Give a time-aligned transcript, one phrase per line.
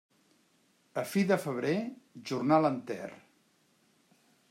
[1.01, 1.75] A fi de febrer,
[2.33, 3.09] jornal enter.